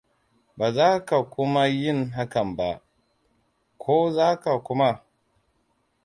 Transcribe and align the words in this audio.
Baza 0.59 0.87
ka 1.07 1.17
kuma 1.33 1.61
yin 1.79 1.99
haka 2.17 2.41
ba, 2.57 2.69
ko 3.81 3.95
zaka 4.15 4.51
kuma? 4.65 4.89